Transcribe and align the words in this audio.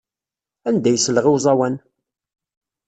Anda 0.67 0.87
ay 0.89 0.97
selleɣ 0.99 1.25
i 1.27 1.31
uẓawan? 1.33 1.75